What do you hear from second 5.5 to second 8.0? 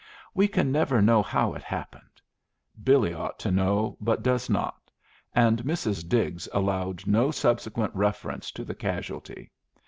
Mrs. Diggs allowed no subsequent